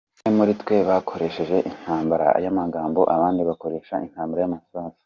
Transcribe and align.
Bamwe 0.19 0.31
muri 0.37 0.53
twe 0.61 0.75
bakoreshe 0.89 1.55
intambara 1.69 2.27
y;amagambo 2.43 3.01
abandi 3.15 3.41
bakoreshe 3.49 3.93
intambara 4.07 4.41
y’amasasu. 4.43 4.99